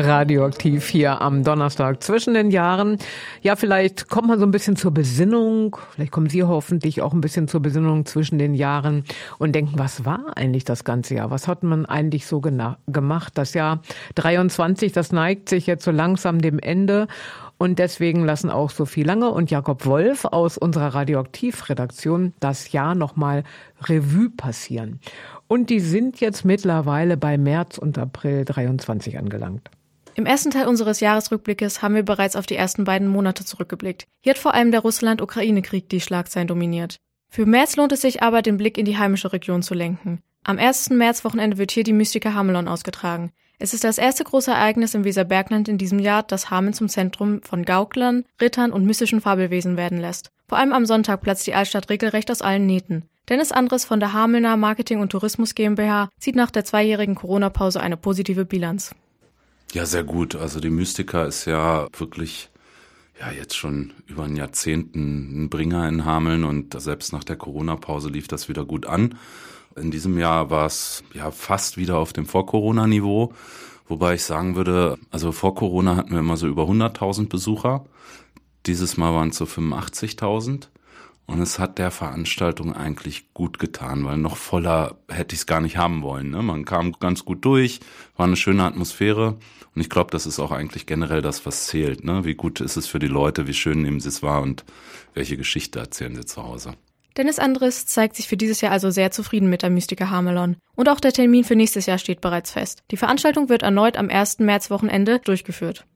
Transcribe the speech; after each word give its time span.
Radioaktiv 0.00 0.88
hier 0.88 1.20
am 1.20 1.44
Donnerstag 1.44 2.02
zwischen 2.02 2.34
den 2.34 2.50
Jahren. 2.50 2.98
Ja, 3.42 3.56
vielleicht 3.56 4.08
kommt 4.08 4.28
man 4.28 4.38
so 4.38 4.44
ein 4.44 4.50
bisschen 4.50 4.76
zur 4.76 4.92
Besinnung. 4.92 5.76
Vielleicht 5.92 6.12
kommen 6.12 6.28
Sie 6.28 6.42
hoffentlich 6.42 7.02
auch 7.02 7.12
ein 7.12 7.20
bisschen 7.20 7.48
zur 7.48 7.60
Besinnung 7.60 8.06
zwischen 8.06 8.38
den 8.38 8.54
Jahren 8.54 9.04
und 9.38 9.54
denken, 9.54 9.78
was 9.78 10.04
war 10.04 10.36
eigentlich 10.36 10.64
das 10.64 10.84
ganze 10.84 11.14
Jahr? 11.14 11.30
Was 11.30 11.48
hat 11.48 11.62
man 11.62 11.86
eigentlich 11.86 12.26
so 12.26 12.40
gemacht? 12.40 13.32
Das 13.34 13.54
Jahr 13.54 13.82
23, 14.16 14.92
das 14.92 15.12
neigt 15.12 15.48
sich 15.48 15.66
jetzt 15.66 15.84
so 15.84 15.90
langsam 15.90 16.40
dem 16.40 16.58
Ende. 16.58 17.06
Und 17.58 17.78
deswegen 17.78 18.24
lassen 18.24 18.48
auch 18.48 18.70
Sophie 18.70 19.02
Lange 19.02 19.30
und 19.30 19.50
Jakob 19.50 19.84
Wolf 19.84 20.24
aus 20.24 20.56
unserer 20.56 20.94
Radioaktiv-Redaktion 20.94 22.32
das 22.40 22.72
Jahr 22.72 22.94
nochmal 22.94 23.44
Revue 23.82 24.30
passieren. 24.30 24.98
Und 25.46 25.68
die 25.68 25.80
sind 25.80 26.20
jetzt 26.20 26.46
mittlerweile 26.46 27.18
bei 27.18 27.36
März 27.36 27.76
und 27.76 27.98
April 27.98 28.46
23 28.46 29.18
angelangt. 29.18 29.68
Im 30.20 30.26
ersten 30.26 30.50
Teil 30.50 30.68
unseres 30.68 31.00
Jahresrückblickes 31.00 31.80
haben 31.80 31.94
wir 31.94 32.02
bereits 32.02 32.36
auf 32.36 32.44
die 32.44 32.54
ersten 32.54 32.84
beiden 32.84 33.08
Monate 33.08 33.46
zurückgeblickt. 33.46 34.06
Hier 34.20 34.34
hat 34.34 34.38
vor 34.38 34.52
allem 34.52 34.70
der 34.70 34.80
Russland-Ukraine-Krieg 34.80 35.88
die 35.88 36.02
Schlagzeilen 36.02 36.46
dominiert. 36.46 36.98
Für 37.30 37.46
März 37.46 37.76
lohnt 37.76 37.92
es 37.92 38.02
sich 38.02 38.22
aber, 38.22 38.42
den 38.42 38.58
Blick 38.58 38.76
in 38.76 38.84
die 38.84 38.98
heimische 38.98 39.32
Region 39.32 39.62
zu 39.62 39.72
lenken. 39.72 40.20
Am 40.44 40.58
ersten 40.58 40.98
Märzwochenende 40.98 41.56
wird 41.56 41.70
hier 41.70 41.84
die 41.84 41.94
Mystica 41.94 42.34
Hamelon 42.34 42.68
ausgetragen. 42.68 43.32
Es 43.58 43.72
ist 43.72 43.82
das 43.82 43.96
erste 43.96 44.24
große 44.24 44.50
Ereignis 44.50 44.92
im 44.92 45.04
Weserbergland 45.04 45.70
in 45.70 45.78
diesem 45.78 45.98
Jahr, 45.98 46.22
das 46.22 46.50
Hameln 46.50 46.74
zum 46.74 46.90
Zentrum 46.90 47.40
von 47.40 47.64
Gauklern, 47.64 48.26
Rittern 48.42 48.72
und 48.72 48.84
mystischen 48.84 49.22
Fabelwesen 49.22 49.78
werden 49.78 49.98
lässt. 50.02 50.32
Vor 50.48 50.58
allem 50.58 50.74
am 50.74 50.84
Sonntag 50.84 51.22
platzt 51.22 51.46
die 51.46 51.54
Altstadt 51.54 51.88
regelrecht 51.88 52.30
aus 52.30 52.42
allen 52.42 52.66
Nähten. 52.66 53.04
Dennis 53.30 53.52
Andres 53.52 53.86
von 53.86 54.00
der 54.00 54.12
Hamelner 54.12 54.58
Marketing 54.58 55.00
und 55.00 55.12
Tourismus 55.12 55.54
GmbH 55.54 56.10
zieht 56.18 56.36
nach 56.36 56.50
der 56.50 56.66
zweijährigen 56.66 57.14
Corona-Pause 57.14 57.80
eine 57.80 57.96
positive 57.96 58.44
Bilanz. 58.44 58.94
Ja, 59.72 59.86
sehr 59.86 60.02
gut. 60.02 60.34
Also 60.34 60.58
die 60.58 60.70
Mystica 60.70 61.24
ist 61.24 61.44
ja 61.44 61.86
wirklich 61.96 62.50
ja 63.20 63.30
jetzt 63.30 63.56
schon 63.56 63.92
über 64.06 64.24
ein 64.24 64.34
Jahrzehnt 64.34 64.96
ein 64.96 65.48
Bringer 65.48 65.88
in 65.88 66.04
Hameln 66.04 66.44
und 66.44 66.80
selbst 66.80 67.12
nach 67.12 67.22
der 67.22 67.36
Corona-Pause 67.36 68.08
lief 68.08 68.26
das 68.26 68.48
wieder 68.48 68.64
gut 68.64 68.86
an. 68.86 69.16
In 69.76 69.90
diesem 69.90 70.18
Jahr 70.18 70.50
war 70.50 70.66
es 70.66 71.04
ja 71.14 71.30
fast 71.30 71.76
wieder 71.76 71.98
auf 71.98 72.12
dem 72.12 72.26
Vor-Corona-Niveau, 72.26 73.32
wobei 73.88 74.14
ich 74.14 74.24
sagen 74.24 74.56
würde, 74.56 74.98
also 75.10 75.30
vor 75.30 75.54
Corona 75.54 75.94
hatten 75.94 76.10
wir 76.10 76.18
immer 76.18 76.36
so 76.36 76.48
über 76.48 76.64
100.000 76.64 77.28
Besucher. 77.28 77.84
Dieses 78.66 78.96
Mal 78.96 79.14
waren 79.14 79.28
es 79.28 79.36
so 79.36 79.44
85.000. 79.44 80.68
Und 81.30 81.40
es 81.40 81.60
hat 81.60 81.78
der 81.78 81.92
Veranstaltung 81.92 82.74
eigentlich 82.74 83.32
gut 83.34 83.60
getan, 83.60 84.04
weil 84.04 84.16
noch 84.16 84.36
voller 84.36 84.96
hätte 85.08 85.34
ich 85.34 85.42
es 85.42 85.46
gar 85.46 85.60
nicht 85.60 85.76
haben 85.76 86.02
wollen. 86.02 86.30
Ne? 86.30 86.42
Man 86.42 86.64
kam 86.64 86.92
ganz 86.98 87.24
gut 87.24 87.44
durch, 87.44 87.78
war 88.16 88.26
eine 88.26 88.34
schöne 88.34 88.64
Atmosphäre. 88.64 89.36
Und 89.72 89.80
ich 89.80 89.88
glaube, 89.88 90.10
das 90.10 90.26
ist 90.26 90.40
auch 90.40 90.50
eigentlich 90.50 90.86
generell 90.86 91.22
das, 91.22 91.46
was 91.46 91.66
zählt. 91.66 92.02
Ne? 92.02 92.24
Wie 92.24 92.34
gut 92.34 92.60
ist 92.60 92.76
es 92.76 92.88
für 92.88 92.98
die 92.98 93.06
Leute, 93.06 93.46
wie 93.46 93.54
schön 93.54 93.80
nehmen 93.80 94.00
sie 94.00 94.08
es 94.08 94.24
wahr 94.24 94.42
und 94.42 94.64
welche 95.14 95.36
Geschichte 95.36 95.78
erzählen 95.78 96.16
sie 96.16 96.24
zu 96.24 96.42
Hause. 96.42 96.74
Dennis 97.16 97.38
Andres 97.38 97.86
zeigt 97.86 98.16
sich 98.16 98.26
für 98.26 98.36
dieses 98.36 98.60
Jahr 98.60 98.72
also 98.72 98.90
sehr 98.90 99.12
zufrieden 99.12 99.50
mit 99.50 99.62
der 99.62 99.70
Mystica 99.70 100.10
Hamelon. 100.10 100.56
Und 100.74 100.88
auch 100.88 100.98
der 100.98 101.12
Termin 101.12 101.44
für 101.44 101.54
nächstes 101.54 101.86
Jahr 101.86 101.98
steht 101.98 102.20
bereits 102.20 102.50
fest. 102.50 102.82
Die 102.90 102.96
Veranstaltung 102.96 103.48
wird 103.48 103.62
erneut 103.62 103.96
am 103.96 104.08
1. 104.08 104.40
Märzwochenende 104.40 105.20
durchgeführt. 105.20 105.86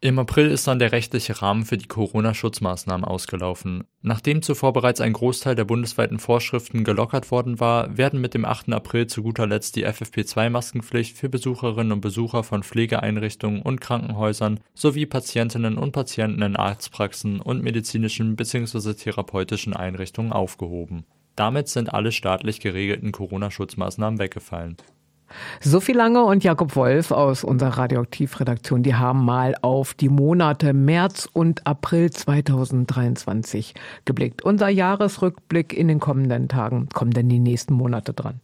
Im 0.00 0.18
April 0.18 0.50
ist 0.50 0.66
dann 0.66 0.78
der 0.78 0.92
rechtliche 0.92 1.40
Rahmen 1.40 1.64
für 1.64 1.78
die 1.78 1.88
Corona-Schutzmaßnahmen 1.88 3.06
ausgelaufen. 3.06 3.84
Nachdem 4.02 4.42
zuvor 4.42 4.74
bereits 4.74 5.00
ein 5.00 5.14
Großteil 5.14 5.54
der 5.54 5.64
bundesweiten 5.64 6.18
Vorschriften 6.18 6.84
gelockert 6.84 7.30
worden 7.30 7.58
war, 7.58 7.96
werden 7.96 8.20
mit 8.20 8.34
dem 8.34 8.44
8. 8.44 8.74
April 8.74 9.06
zu 9.06 9.22
guter 9.22 9.46
Letzt 9.46 9.76
die 9.76 9.86
FFP2-Maskenpflicht 9.86 11.16
für 11.16 11.30
Besucherinnen 11.30 11.92
und 11.92 12.00
Besucher 12.02 12.42
von 12.42 12.62
Pflegeeinrichtungen 12.62 13.62
und 13.62 13.80
Krankenhäusern 13.80 14.60
sowie 14.74 15.06
Patientinnen 15.06 15.78
und 15.78 15.92
Patienten 15.92 16.42
in 16.42 16.56
Arztpraxen 16.56 17.40
und 17.40 17.62
medizinischen 17.62 18.36
bzw. 18.36 18.92
therapeutischen 18.92 19.72
Einrichtungen 19.72 20.32
aufgehoben. 20.32 21.06
Damit 21.34 21.68
sind 21.68 21.92
alle 21.92 22.12
staatlich 22.12 22.60
geregelten 22.60 23.10
Corona-Schutzmaßnahmen 23.10 24.18
weggefallen. 24.18 24.76
Sophie 25.60 25.92
Lange 25.92 26.24
und 26.24 26.44
Jakob 26.44 26.76
Wolf 26.76 27.10
aus 27.10 27.44
unserer 27.44 27.78
Radioaktivredaktion, 27.78 28.82
die 28.82 28.94
haben 28.94 29.24
mal 29.24 29.54
auf 29.62 29.94
die 29.94 30.08
Monate 30.08 30.72
März 30.72 31.28
und 31.32 31.66
April 31.66 32.10
2023 32.10 33.74
geblickt. 34.04 34.42
Unser 34.42 34.68
Jahresrückblick 34.68 35.72
in 35.72 35.88
den 35.88 36.00
kommenden 36.00 36.48
Tagen 36.48 36.88
kommen 36.92 37.12
denn 37.12 37.28
die 37.28 37.38
nächsten 37.38 37.74
Monate 37.74 38.12
dran. 38.12 38.40